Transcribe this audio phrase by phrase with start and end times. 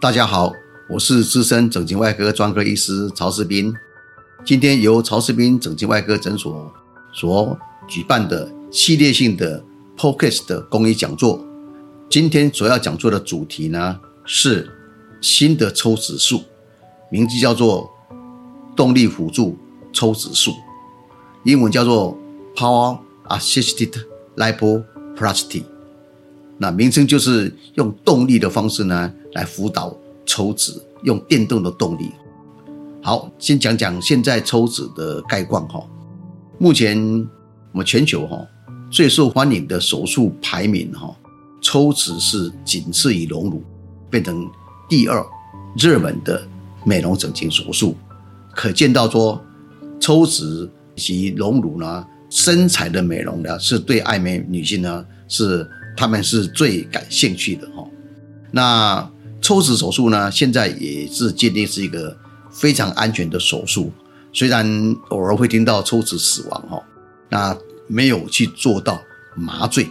[0.00, 0.50] 大家好，
[0.88, 3.70] 我是资深整形外科专科医师曹世斌。
[4.46, 6.72] 今天由曹世斌整形外科诊所
[7.12, 9.62] 所举办的系列性的
[9.98, 11.44] Podcast 的公益讲座，
[12.08, 14.70] 今天所要讲座的主题呢是
[15.20, 16.44] 新的抽脂术，
[17.10, 17.90] 名字叫做
[18.74, 19.58] 动力辅助
[19.92, 20.54] 抽脂术，
[21.44, 22.16] 英文叫做
[22.56, 23.92] Power Assisted
[24.34, 25.64] Lipoplasty。
[26.56, 30.72] 那名称就是用动力的方式呢来辅导抽脂，
[31.04, 32.10] 用电动的动力。
[33.02, 35.82] 好，先讲讲现在抽脂的概况哈。
[36.58, 36.98] 目前
[37.72, 38.46] 我们全球哈
[38.90, 41.14] 最受欢迎的手术排名哈，
[41.62, 43.62] 抽脂是仅次于隆乳，
[44.10, 44.48] 变成
[44.88, 45.24] 第二
[45.76, 46.42] 热门的
[46.84, 47.96] 美容整形手术。
[48.54, 49.42] 可见到说，
[49.98, 55.68] 抽脂及隆乳呢，身材的美容呢，是对爱美女性呢是。
[55.96, 57.86] 他们是最感兴趣的哈。
[58.52, 59.10] 那
[59.50, 62.16] 抽脂手术呢，现在也是鉴定是一个
[62.52, 63.90] 非常安全的手术。
[64.32, 64.64] 虽然
[65.08, 66.80] 偶尔会听到抽脂死亡哈，
[67.28, 69.02] 那没有去做到
[69.34, 69.88] 麻醉，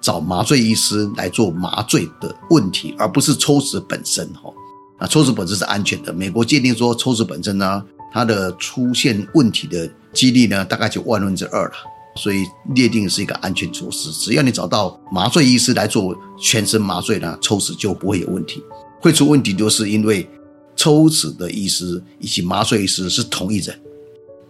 [0.00, 4.50] 找麻醉医师来做麻醉的问题，而不是抽脂本身哈。
[4.98, 6.10] 那抽脂本身是安全的。
[6.10, 11.74] 美国鉴定说，抽脂本身呢，它的出现问题的几率呢，大概就万分之二了。
[12.18, 18.64] 所以列定是一个安全措施，只要你找到麻醉医师来做全身麻醉呢，抽脂就不会有问题。
[19.06, 20.28] 会出问题就是因为
[20.74, 23.80] 抽脂的医师以及麻醉医师是同一人，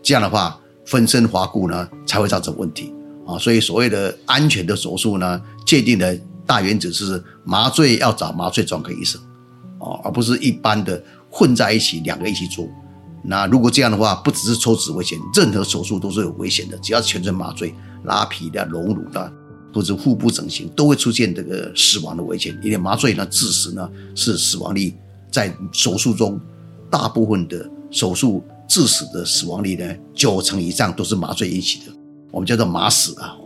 [0.03, 2.91] 这样的话分身划骨呢才会造成问题
[3.27, 3.39] 啊。
[3.39, 9.21] 所以所谓的安全的手术呢，界定的大原则是麻醉要找麻醉专科医生
[9.79, 12.67] 啊，而不是一般的混在一起两个一起做。
[13.23, 16.79] 那如果这样的话，不只是抽脂危险，任何手术都是有危险的。
[16.79, 19.31] 只要全身麻醉、拉皮的、隆乳的，
[19.77, 22.59] 或者腹部整形，都会出现这个死亡的危险。
[22.63, 24.95] 因为麻醉呢，致死呢是死亡率
[25.31, 26.41] 在手术中，
[26.91, 31.93] 大部分的手术致死的死亡率呢，九成以上都是麻醉引起的，
[32.31, 33.37] 我们叫做麻死啊。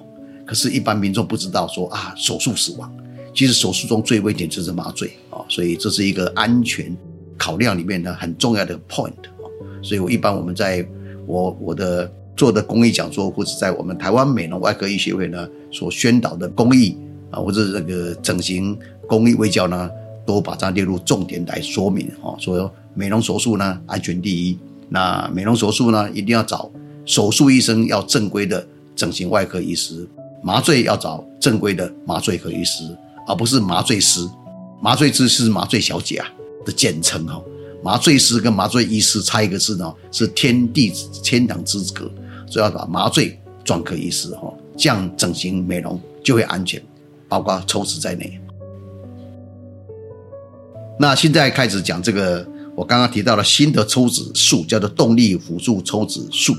[0.47, 2.89] 可是，一般民众不知道说啊，手术死亡，
[3.35, 5.43] 其实手术中最危险就是麻醉啊。
[5.49, 6.97] 所以这是一个安全
[7.37, 9.43] 考量里面的很重要的 point 啊。
[9.83, 10.89] 所以，我一般我们在
[11.27, 12.09] 我我的
[12.41, 16.97] 做的公益讲座，或者在我们台湾美容外科医学会呢所宣导的公益
[17.31, 18.75] 啊，或者这个整形
[19.07, 19.91] 公益微教呢，
[20.25, 22.33] 都把它列入重点来说明啊。
[22.39, 24.59] 说美容手术呢安全第一，
[24.89, 26.71] 那美容手术呢一定要找
[27.05, 30.09] 手术医生要正规的整形外科医师，
[30.43, 32.85] 麻醉要找正规的麻醉科医师，
[33.27, 34.27] 而不是麻醉师。
[34.81, 36.27] 麻醉师是麻醉小姐啊
[36.65, 37.39] 的简称哈。
[37.83, 40.91] 麻醉师跟麻醉医师差一个字呢，是天地
[41.23, 42.11] 天壤之隔，
[42.51, 46.83] 所以要把麻醉专科医师哈，这样整形美容就会安全，
[47.29, 48.39] 包括抽脂在内。
[50.99, 56.55] 那现在开始讲这个，我刚刚提到了新的抽脂术，叫做动力辅助抽脂术。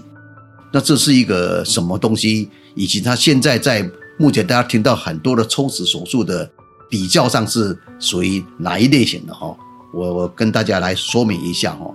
[0.74, 2.50] 那这是一个什么东西？
[2.74, 3.88] 以及它现在在
[4.18, 6.50] 目前大家听到很多的抽脂手术的
[6.90, 9.56] 比较上是属于哪一类型的哈？
[9.94, 11.94] 我我跟大家来说明一下哈，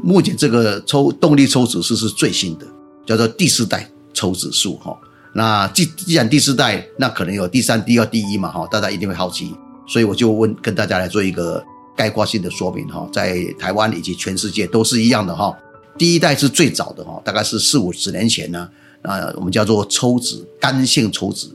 [0.00, 2.66] 目前这个抽动力抽脂术是最新的，
[3.06, 4.96] 叫做第四代抽脂术哈。
[5.34, 9.54] 那既既然第四代，那可能有第三、第二、第一嘛哈，大家一定会好奇，
[9.86, 11.62] 所以我就问跟大家来做一个
[11.96, 15.56] 概括性的说明哈，在台湾以及全世界都是一样的哈。
[15.96, 18.68] 第一代是最早的哈，大概是四五十年前呢，
[19.02, 21.48] 啊，我们叫做抽脂干性抽脂，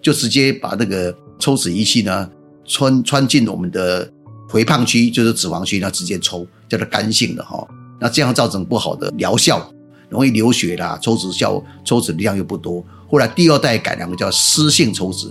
[0.00, 2.30] 就直接把那个抽脂仪器呢
[2.64, 4.10] 穿穿进我们的。
[4.50, 7.66] 肥胖区就是脂肪区，那直接抽叫做干性的哈，
[7.98, 9.68] 那这样造成不好的疗效，
[10.08, 12.84] 容易流血啦，抽脂效抽脂量又不多。
[13.10, 15.28] 后来第二代改良叫湿性抽脂，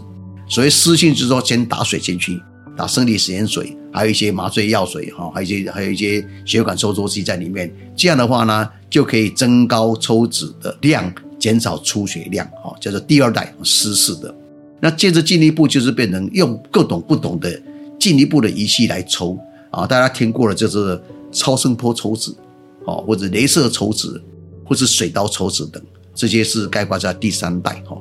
[0.48, 2.42] 所谓湿性就是说先打水进去，
[2.76, 7.74] 打生理食盐水，还有一些麻醉药水哈，还有一些还有一些血管收缩剂在里面。
[7.96, 14.34] 这样的话呢，就可以增高抽脂的量，减少出血量哈，叫做第二代湿式的。
[14.80, 17.62] 那接着进一步就是变成用各种不同的。
[18.00, 19.38] 进一步的仪器来抽
[19.72, 22.36] 啊，大家听过了，就是超声波抽脂，
[22.84, 24.22] 哦，或者镭射抽脂，
[24.66, 25.82] 或是水刀抽脂等，
[26.14, 27.98] 这些是概括在第三代哈。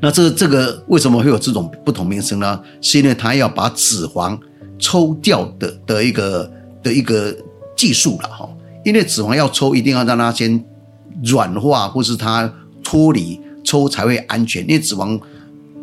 [0.00, 2.60] 那这这个为什么会有这种不同名称呢？
[2.80, 4.38] 是因为它要把脂肪
[4.78, 6.52] 抽掉的的一个
[6.82, 7.32] 的一个
[7.76, 8.48] 技术了哈。
[8.84, 10.64] 因为脂肪要抽，一定要让它先
[11.22, 12.52] 软化，或是它
[12.82, 14.62] 脱离抽才会安全。
[14.62, 15.20] 因为脂肪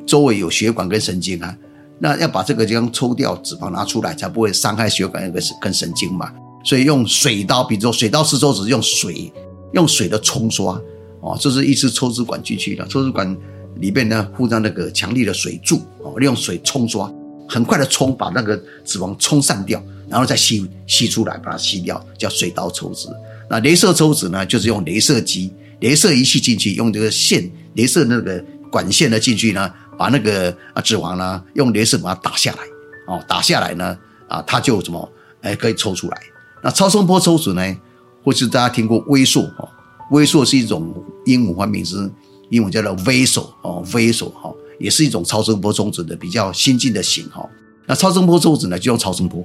[0.06, 1.56] 周围有血管跟神经啊。
[2.00, 6.30] 那要把这个地方抽掉，脂肪拿出来，才不会伤害血管跟跟神经嘛。
[6.65, 9.31] 所以用水刀，比如说水刀式抽脂，用水
[9.74, 10.80] 用水的冲刷，
[11.21, 13.38] 哦，这是一支抽脂管进去的，抽脂管
[13.75, 17.12] 里面呢附上那个强力的水柱，哦，利用水冲刷，
[17.48, 23.07] 很快的冲把那个脂肪冲散掉，然后再吸吸出来，把它吸掉，叫水刀抽脂。
[23.50, 25.51] 那镭射抽脂呢，就是用镭射机、
[25.81, 32.60] 镭射仪器进去，用这个线、镭射那个管线呢进去呢，把那个啊脂肪呢，用镭射把它打下来，
[33.07, 35.12] 哦，打下来呢，啊，它就怎么
[35.42, 36.21] 哎可以抽出来。
[36.62, 37.75] 那超声波抽脂呢，
[38.24, 39.68] 或是大家听过微缩哦，
[40.12, 40.94] 微缩是一种
[41.25, 42.12] 英文换名字，
[42.50, 47.50] 英文叫做 VESO 哦，VESO 哈，也是一种超声波抽脂的比较先进的型号。
[47.86, 49.44] 那超声波抽脂呢，就用超声波。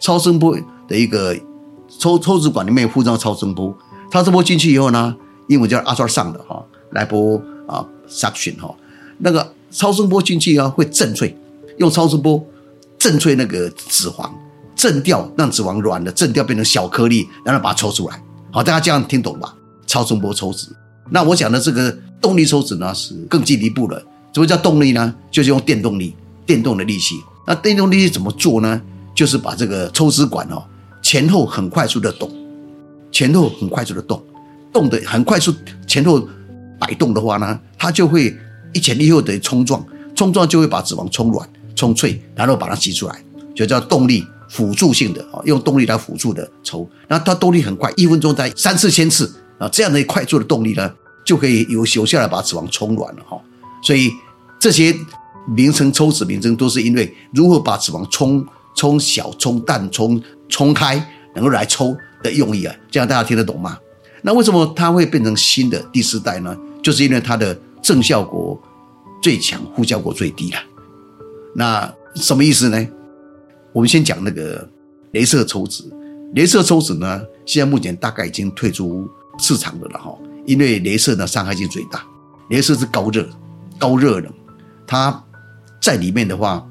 [0.00, 0.56] 超声波
[0.86, 1.36] 的一个
[1.98, 3.76] 抽抽脂管里面附上超声波，
[4.12, 5.16] 超声波进去以后呢，
[5.48, 8.74] 英文叫 ultrasound 哈，来波啊 suction 哈，
[9.18, 11.36] 那个超声波进去啊会震碎，
[11.78, 12.44] 用超声波
[12.98, 14.30] 震碎那个脂肪，
[14.78, 18.22] 震掉让脂肪软的，震掉变成小颗粒，然后把它抽出来。
[18.52, 19.52] 好，大家这样听懂吧？
[19.88, 20.68] 超声波抽脂。
[21.10, 21.90] 那我讲的这个
[22.20, 24.00] 动力抽脂呢，是更进一步了。
[24.32, 25.12] 什么叫动力呢？
[25.32, 26.14] 就是用电动力，
[26.46, 27.16] 电动的力气。
[27.44, 28.80] 那电动力气怎么做呢？
[29.16, 30.62] 就是把这个抽脂管哦，
[31.02, 32.30] 前后很快速的动，
[33.10, 34.22] 前后很快速的动，
[34.72, 35.52] 动的很快速，
[35.88, 36.22] 前后
[36.78, 38.38] 摆动的话呢，它就会
[38.72, 39.84] 一前一后的冲撞，
[40.14, 43.20] 冲撞就会把脂肪冲软、冲脆，然后把它挤出来，
[43.56, 50.92] 就叫动力辅助性的啊，用动力来辅助的抽，那它动力很快，一分钟在三四千次啊，这样的一快速的动力呢，
[51.24, 53.40] 就可以有有效的把脂肪冲软了哈。
[53.82, 54.10] 所以
[54.58, 54.94] 这些
[55.46, 58.46] 名称抽脂名称都是因为如何把脂肪冲。
[58.76, 60.94] 冲小、冲淡、冲冲开，
[61.34, 63.76] 能够来抽的用意啊，这样大家听得懂吗？
[64.22, 66.56] 那为什么它会变成新的第四代呢？
[66.80, 68.56] 就是因为它的正效果
[69.20, 70.58] 最强，负效果最低了。
[71.56, 72.86] 那什么意思呢？
[73.72, 74.68] 我们先讲那个
[75.12, 75.84] 镭射抽脂。
[76.34, 82.04] 镭射抽脂呢，现在目前大概已经退出市场的了哈，因为镭射呢伤害性最大。
[82.50, 83.28] 镭射是高热、
[83.78, 84.32] 高热能，
[84.86, 85.24] 它
[85.80, 86.64] 在里面的话。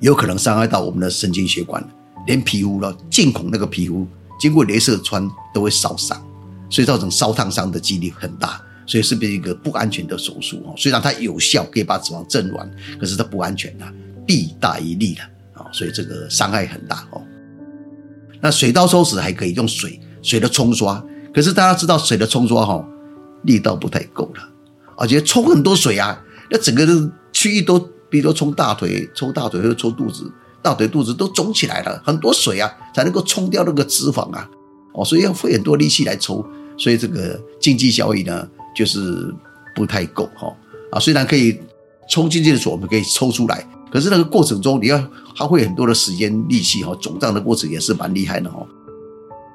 [0.00, 1.80] 有可能伤害到我们的神经血管，
[2.26, 4.04] 连皮肤了，近孔那个皮肤
[4.36, 6.20] 经过镭射穿都会烧伤，
[6.68, 10.74] 所以造成烧烫伤的几率很大，所以是不是一个不安全的手术哦？
[10.76, 13.86] 虽然它有效，可以把脂肪震软，可是它不安全的，
[14.26, 15.20] 弊大于利了，
[15.72, 17.22] 所以这个伤害很大哦。
[18.40, 21.04] 那水刀抽脂还可以用水水的冲刷，
[21.34, 22.84] 可是大家知道水的冲刷哈，
[23.42, 24.48] 力道不太够了，
[24.96, 27.88] 而且冲很多水啊，那整个的区域都。
[28.12, 30.30] 比如说冲大腿、抽大腿或者抽肚子，
[30.60, 34.46] 大腿、肚子都肿起来了，很多水啊，才能够冲掉那个脂肪啊，
[34.92, 36.44] 哦，所以要费很多力气来抽，
[36.76, 38.46] 所以这个经济效益呢，
[38.76, 39.34] 就是
[39.74, 40.54] 不太够哈
[40.90, 41.00] 啊。
[41.00, 41.58] 虽然可以
[42.06, 44.98] 冲进去的时候，我们可以抽出来，可是那个过程中你要
[45.36, 48.66] 花费很多的时间、力气哈，肿胀的过程也是蛮厉害的哈。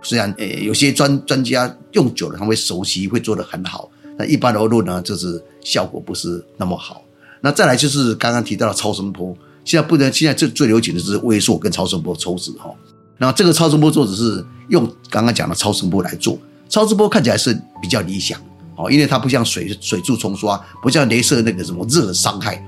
[0.04, 7.02] 虽然呃有些专专家用久了，他会熟悉，会做得很好，那一般的路呢，就是效果不是那么好。
[7.42, 9.36] 那再来就是刚刚提到的超声波，
[9.66, 12.72] 现在不能，现在最最流行的是微缩跟超声波抽脂哈。
[13.18, 16.38] 那这个超声波做脂是用刚刚讲的超声波来做，
[16.70, 18.40] 超声波看起来是比较理想
[18.76, 22.64] 哦，因为它不像水水柱冲刷，不像镭射那个什么热伤害，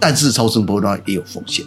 [0.00, 1.64] 但是超声波呢也有风险，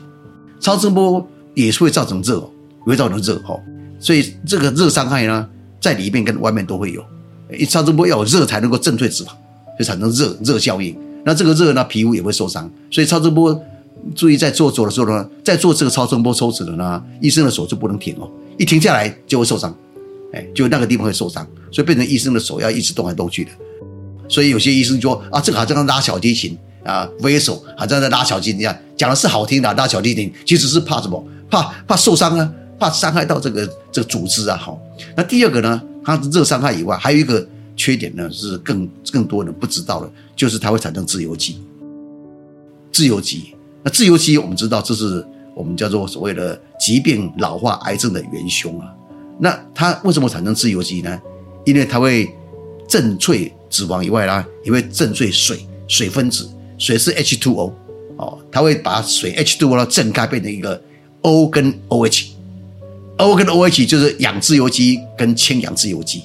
[0.59, 2.39] 超声波也是会造成热，
[2.81, 3.59] 会造成热哈，
[3.99, 5.47] 所以这个热伤害呢
[5.81, 7.03] 在里面跟外面都会有，
[7.57, 9.29] 一超声波要有热才能够震退脂肪，
[9.79, 10.95] 就产生热热效应。
[11.25, 13.59] 那这个热呢，皮肤也会受伤，所以超声波
[14.15, 19.75] 注意在做做的时候呢，在做这个超声波抽脂的呢，医生的手就不能停哦，一停下来就会受伤，
[20.33, 23.51] 哎，就那个地方会受伤，所以变成医生的手要一直动来动去的。
[24.29, 26.57] 所以有些医生说啊，这个好像拉小提琴。
[26.87, 31.23] 啊，微手好像在拉小提琴一样，讲的是好听的拉小提琴，其实是怕什么？
[31.49, 34.55] 怕怕受伤啊，怕伤害到这个这个组织啊。
[34.55, 34.79] 好，
[35.15, 37.45] 那第二个呢，它热伤害以外，还有一个。
[37.79, 41.61] 缺点呢是更更多人不知道的，就是它会产生自由基。
[42.91, 43.53] 自由基，
[43.83, 48.87] 那自由基我们知道，这是我们叫做所谓的疾病、老化、癌症的元凶啊。
[49.37, 51.21] 那它为什么产生自由基呢？
[51.65, 52.27] 因为它会
[52.89, 57.73] 震碎脂肪以外啦，也会震碎水水分子，水是 H2O
[58.17, 60.81] 哦，它会把水 H2O 呢震开，变成一个
[61.21, 66.23] O 跟 OH，O 跟 OH 就是氧自由基跟氢氧自由基。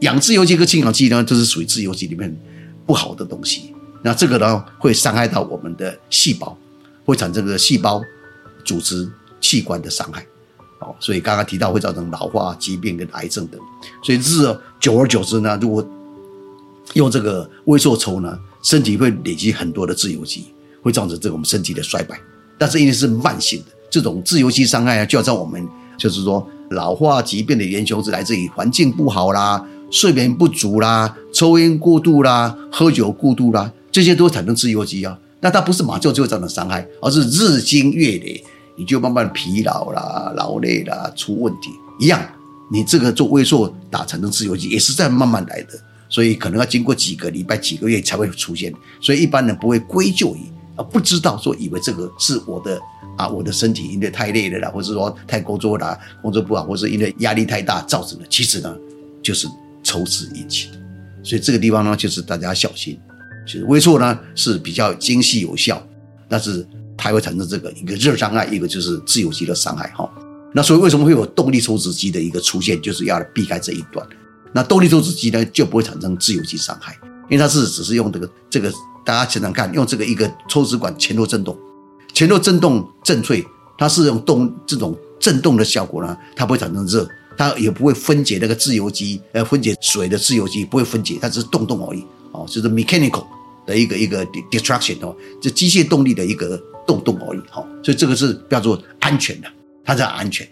[0.00, 2.34] 氧自由基和氢氧基呢，都是属于自由基里面
[2.86, 3.74] 不好的东西。
[4.02, 6.56] 那这个呢，会伤害到我们的细胞，
[7.04, 8.00] 会产生个细胞、
[8.64, 10.24] 组织、器官的伤害。
[10.78, 13.60] 哦，所以刚刚提到会造成老化、疾病跟癌症等。
[14.04, 15.84] 所以日久而久之呢，如果
[16.94, 20.46] 用这个微缩抽呢，身体会累积很多的自由基，
[20.82, 22.18] 会造成这种身体的衰败。
[22.58, 29.64] 但是因为是慢性的，这种自由基伤害啊，就要在我们就是说老化疾病的元凶是来自于环境不好啦。
[29.90, 35.18] 睡眠不足啦，抽烟过度啦，喝酒过度啦，这些都产生自由基啊。
[35.40, 38.44] 那它不是马上就会造成伤害，而是日积月累，
[38.76, 42.20] 你就慢慢疲劳啦、劳累啦、出问题一样。
[42.70, 45.68] 你这个做微缩打产生自由基，也是在慢慢来的，
[46.08, 48.72] 所以可能要经过几个礼拜、几个月才会出现。
[49.00, 50.40] 所以一般人不会归咎于
[50.76, 52.80] 啊，不知道说以为这个是我的
[53.16, 58.26] 啊，我的身体因为太累了啦，或者说太工作啦，工作不好，或者因为压力太大造成的。
[58.28, 58.74] 其实呢，
[59.22, 59.48] 就是
[59.82, 60.78] 抽脂引起的。
[61.22, 62.98] 所以这个地方呢，就是大家要小心。
[63.46, 65.84] 其实微缩呢是比较精细有效，
[66.28, 70.08] 但是它会产生这个一个热伤害，一个就是自由基的伤害哈。
[70.54, 74.06] 那所以为什么会有动力抽脂机的一个出现，就是要避开这一段。
[74.52, 76.96] 那动力抽脂机呢，就不会产生自由基伤害，
[77.28, 78.72] 因为它是只是用这个这个，
[79.04, 81.56] 大家想想看，用这个一个抽脂管前后震动，
[82.14, 93.24] 前后震动震碎，它是用动这种震动的效果呢，它不会产生热，它也不会分解那个自由基，呃，分解水的自由基不会分解，它只是动动而已，哦，就是 mechanical
[93.66, 99.48] 的一个一个 destruction 哦，就机械动力的一个动动而已，哈，所以这个是叫做安全的。
[99.84, 100.46] 它是安全，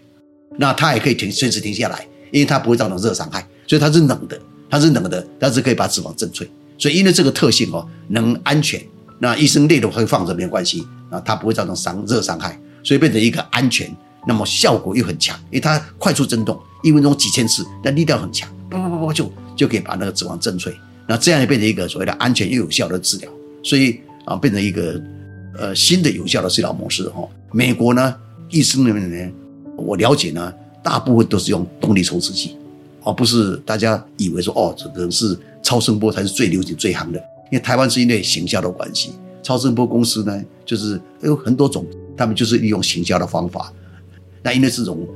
[0.57, 6.49] 那它也可以停，随时停下来，因为它不会造成热伤害，所以它是冷的，它是冷的，但是可以把脂肪震碎。
[6.77, 8.81] 所以因为这个特性哦，能安全，
[9.19, 13.93] 那医生累了会放着没有关系，啊，它不会造成伤热伤害，所以变成一个安全，
[14.25, 20.75] 那么效果又很强，因为它快速震动，一分钟几千次，那力量很强，啪啪啪啪就就可以把那个脂肪震碎，
[21.07, 23.31] 那这样就变成一个所谓的安全又有效的治疗，
[23.63, 25.01] 所以啊，变成一个
[25.57, 27.27] 呃新的有效的治疗模式哈。
[27.51, 28.15] 美国呢？
[28.49, 29.33] 医生里面呢，
[29.75, 32.56] 我了解呢，大部分都是用动力抽脂机，
[33.07, 37.17] 而不是大家以为说哦，这个是超声波才是最流行、最行的。
[37.49, 39.11] 因为台湾是因为行销的关系，
[39.41, 41.85] 超声波公司呢，就是有很多种，
[42.17, 43.71] 他们就是利用行销的方法。
[44.43, 45.07] 那因为这种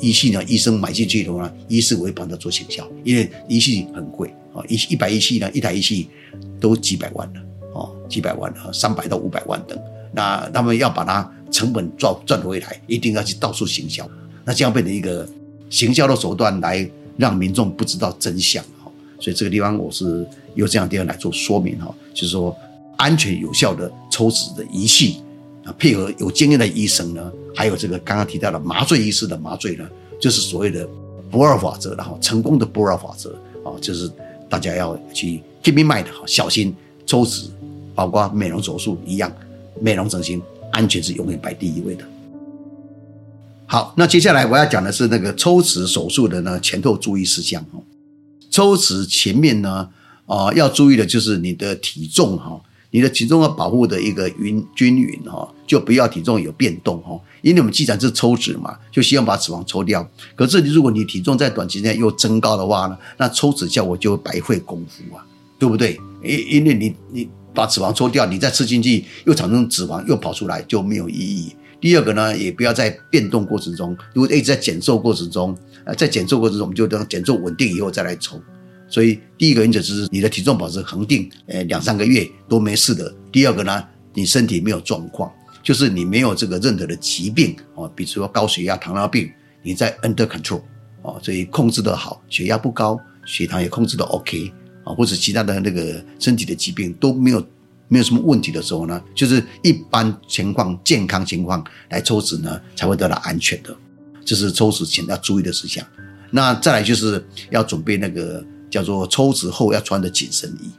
[0.00, 6.08] 仪器呢，医生买进去的话，医师会帮他做行销，因为仪器很贵啊，一一百仪器呢，一台仪器
[6.58, 7.40] 都几百万的
[7.72, 9.78] 哦，几百万的，三百到五百万等。
[10.12, 11.32] 那他们要把它。
[11.48, 14.06] 成本赚赚回来，一定要去到处行销，
[14.44, 15.26] 那这样变成一个
[15.70, 18.90] 行销的手段，来让民众不知道真相哈。
[19.20, 22.56] 所以这个地方我是用这样地方来做说明哈，就是说
[22.96, 25.22] 安全有效的抽脂的仪器
[25.64, 29.88] 啊，配合有经验的医生呢，还有这个刚刚提到的麻醉医师的麻醉呢，
[30.20, 30.88] 就是所谓的
[31.30, 33.30] 不二法则，然后成功的不二法则
[33.64, 34.10] 啊，就是
[34.48, 36.74] 大家要去 keep in mind 哈，小心
[37.06, 37.48] 抽脂，
[37.94, 39.32] 包括美容手术一样，
[39.80, 40.42] 美容整形。
[40.72, 42.04] 安全是永远摆第一位的。
[43.66, 47.82] 好，那接下来我要讲的是那个抽脂手术的呢前后注意事项哦。
[48.50, 49.88] 抽脂前面呢，
[50.26, 57.20] 啊，要注意的就是你的体重哈，你的体重要保护的一个匀均匀哈，就不要体重有变动哈。
[57.42, 60.08] 因为我们既然是抽脂嘛，就希望把脂肪抽掉。
[60.34, 65.26] 可是如果你体重在短期内又增高的话呢，那抽脂效果就白费功夫啊，
[65.58, 66.00] 对不对？
[66.22, 67.28] 因因为你你。
[67.56, 71.56] 把脂肪抽掉，你再吃进去又产生脂肪，又跑出来就没有意义。
[71.80, 78.40] 第二个呢，也不要在变动过程中，如果一直在减瘦过程中，呃，在减瘦过程中，我们就等减瘦稳定以后再来抽。
[78.88, 83.12] 所以第一个原则就是你的体重保持恒定，呃，两三个月都没事的。
[83.30, 85.30] 第二个呢，你身体没有状况，
[85.62, 89.30] 就是你没有这个任何的疾病哦，比如说高血压、糖尿病，
[89.62, 90.62] 你在 under control
[91.02, 94.52] 哦，所以控制的好，血压不高，血糖也控制的 OK。
[94.84, 97.44] 啊，或者其他的那个身体的疾病都没有
[97.88, 103.76] 没有什么问题的时候呢，就是一般情况健康情况来抽脂呢，才会得到安全的。
[104.24, 105.84] 这是抽脂前要注意的事项。
[106.30, 110.70] 那再来就是要准备那个叫做抽脂后要穿的紧身衣。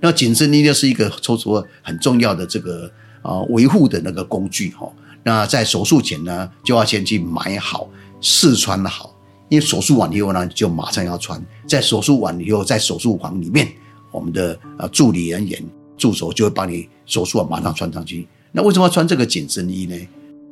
[0.00, 1.48] 那紧身衣呢是一个抽脂
[1.82, 2.90] 很重要的这个
[3.22, 4.92] 啊维护的那个工具哈。
[5.22, 7.88] 那在手术前呢，就要先去买好
[8.20, 9.16] 试穿好。
[9.48, 11.42] 因为手术完以后呢，就马上要穿。
[11.66, 13.70] 在手术完以后，在手术房里面，
[14.10, 15.62] 我们的呃助理人员
[16.02, 18.26] 助手就会帮你手术完马上穿上去。
[18.50, 19.96] 那为什么要穿这个紧身衣呢？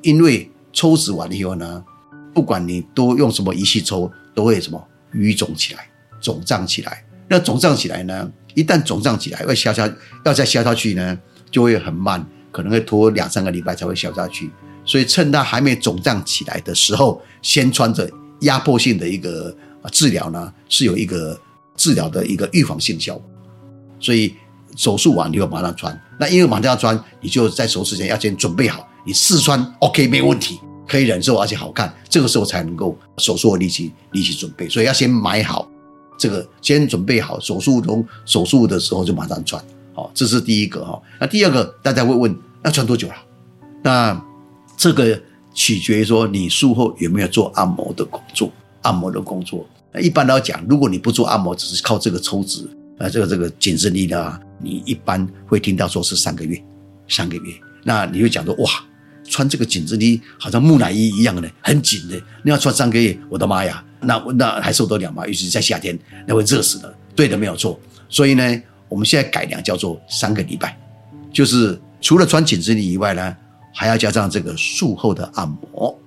[0.02, 1.84] 因为抽脂完了以后呢，
[2.32, 4.80] 不管你都用什么仪器抽，都会什么
[5.14, 5.90] 淤肿起来、
[6.20, 7.04] 肿胀起来。
[7.26, 9.84] 那肿胀起来呢，一旦肿胀起来，要消消
[10.24, 11.18] 要再消下去呢，
[11.50, 14.48] 就会很慢，可能会拖两三个礼拜才会消下去。
[14.84, 18.08] 所以趁它还没肿胀起来的时候，先穿着。
[18.44, 19.54] 压迫性的一个
[19.92, 21.38] 治疗呢，是有一个
[21.76, 23.22] 治疗的一个预防性效果，
[23.98, 24.34] 所以
[24.76, 25.98] 手术完你要马上穿。
[26.18, 34.68] 那因为马上要穿，你就在手术前要先准备好，你试穿 OK 没问题，可以忍受而且好看，这个时候才能够手术立即立即准备。
[34.68, 35.68] 所以要先买好
[36.18, 39.62] 这个，先准备好手术中手术的时候就马上穿。
[39.94, 41.00] 好，这是第一个哈。
[41.18, 43.14] 那第二个大家会问，要穿多久了？
[43.82, 44.22] 那
[44.76, 45.20] 这个。
[45.52, 49.66] 取决于说你术后有没有做按摩的工作，按摩的工作。
[49.92, 56.62] 那一般来讲，如果你不做按摩，只是靠这个抽脂，呃，这个这个紧身力的，你一般会听到说是三个月，
[57.08, 57.54] 三个月。
[57.82, 58.70] 那你会讲说哇，
[59.24, 65.26] 穿这个紧身衣好像木乃伊一样的，很紧的，你要穿三个月，我的妈呀，那那还受得了吗？
[65.26, 66.94] 尤其是在夏天，那会热死的。
[67.16, 67.80] 对的，没有错。
[68.10, 70.78] 所以呢，我们现在改良叫做三个礼拜，
[71.32, 73.34] 就是除了穿紧身衣以外呢，
[73.72, 75.98] 还要加上这个术后的按摩，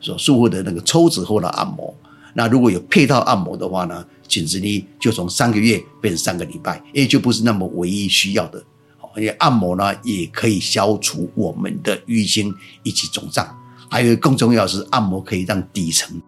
[0.00, 1.92] 说术后的那个抽脂后的按摩。
[2.32, 8.62] 那如果有配套按摩的话呢，紧身衣就从三个月变成三个礼拜，也就不是那么唯一需要的。
[8.98, 13.48] 好，因为按摩呢，也可以消除我们的淤青以及肿胀。
[13.90, 16.20] 还有更重要是，按摩可以让底层，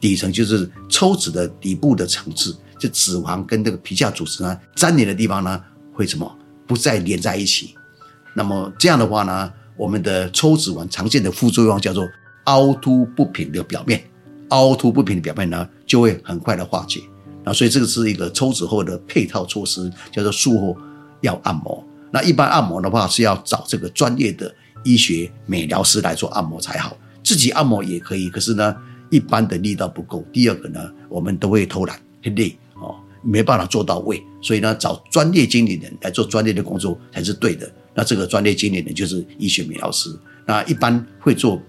[0.00, 7.74] 底层就是抽脂的底部的层次，就脂肪跟这个皮下组织呢粘连的地方呢，会什么不再连在一起。
[8.34, 12.04] 那么这样的话呢，我们的抽脂丸常见的副作用叫做
[12.46, 14.02] 凹凸不平的表面，
[14.48, 17.00] 凹凸不平的表面呢就会很快的化解。
[17.44, 20.76] 那所以这个是一个抽脂后的配套措施，叫做术后
[21.20, 21.84] 要按摩。
[22.10, 28.30] 那一般按摩的话是要找这个专业的医学美疗师来做按摩才好，自己按摩也可以。
[28.30, 28.74] 可是呢，
[29.10, 30.24] 一般的力道不够。
[30.32, 34.22] 第二个呢，我们都会偷懒，很累哦，没办法做到位。
[34.40, 37.70] 所以呢，找专业经理人来做专业的工作才是对的。
[37.94, 40.08] 那这个专业经理人就是医学美疗师。
[40.46, 41.60] 那一般会做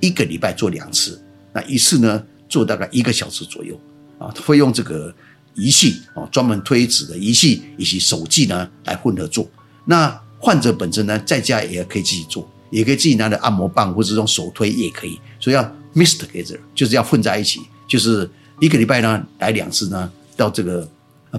[0.00, 3.80] 一个礼拜做两次，那一次呢做大概一个小时左右
[4.18, 5.14] 啊，会用这个
[5.54, 9.48] 仪器啊，专门推脂的仪器以及手技呢来混合做。
[9.84, 15.62] 那患者本身呢，在家也可以自己做，也可以自己拿着按摩棒或者用手推也可以，所以要
[15.94, 18.28] mix together，就是要混在一起，就是
[18.60, 20.88] 一个礼拜呢来两次呢，到这个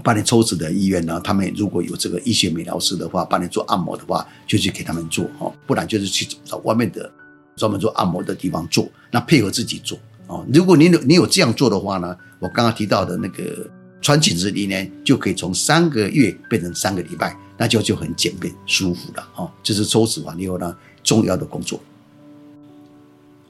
[0.04, 7.10] 帮你抽脂的医院呢，他们如果有这个医学美疗师的话，帮你做按摩的话，就去给他们做哦，不然就是去找外面的
[7.56, 10.46] 专门做按摩的地方做，那配合自己做哦。
[10.54, 13.68] 如果你有你有这样做的话呢，我刚刚提到的那个
[14.02, 17.36] 穿紧身衣呢，就可以从三个月变成三个礼拜。
[17.60, 21.80] 那就就很简便舒服了哦，这是抽脂完以后呢重要的工作。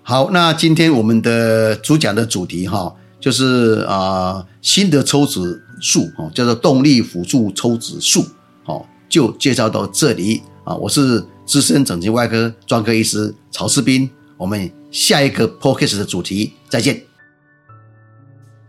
[0.01, 8.25] 好，那今天我们的主讲的主题哈，就是啊新的抽脂术哦，叫做动力辅助抽脂术
[8.63, 10.73] 哦，就介绍到这里啊。
[10.73, 17.03] 我是资深整形外科专科医师曹世斌，我们下一个 podcast 的主题再见。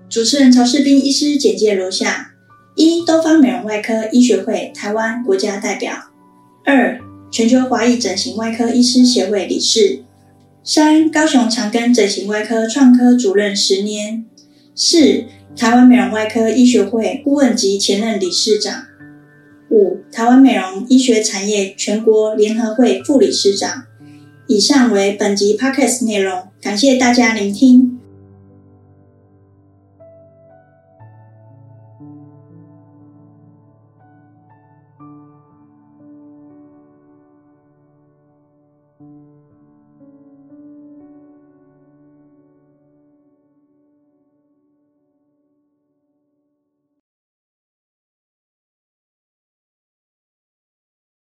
[0.09, 2.35] 主持人曹世斌医师简介如下。
[2.75, 5.93] 一、东方美容外科医学会台湾国家代表；
[6.65, 10.05] 二、全球华裔整形外科医师协会理事；
[10.63, 14.25] 三、高雄长庚整形外科创科主任十年；
[14.77, 15.25] 四、
[15.57, 18.85] 台湾美容外科医学会顾问及前任理事长；
[19.71, 23.87] 五、台湾美容医学产业全国联合会副理事长。
[24.47, 27.98] 以上为本集 podcast 内容，感谢大家聆听。